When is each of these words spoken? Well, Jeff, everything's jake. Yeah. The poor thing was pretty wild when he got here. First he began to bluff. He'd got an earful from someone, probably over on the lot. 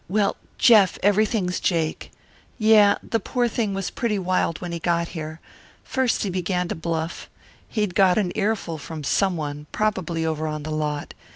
Well, 0.09 0.35
Jeff, 0.57 0.97
everything's 1.03 1.59
jake. 1.59 2.09
Yeah. 2.57 2.97
The 3.07 3.19
poor 3.19 3.47
thing 3.47 3.75
was 3.75 3.91
pretty 3.91 4.17
wild 4.17 4.59
when 4.59 4.71
he 4.71 4.79
got 4.79 5.09
here. 5.09 5.39
First 5.83 6.23
he 6.23 6.31
began 6.31 6.67
to 6.69 6.73
bluff. 6.73 7.29
He'd 7.69 7.93
got 7.93 8.17
an 8.17 8.31
earful 8.33 8.79
from 8.79 9.03
someone, 9.03 9.67
probably 9.71 10.25
over 10.25 10.47
on 10.47 10.63
the 10.63 10.71
lot. 10.71 11.13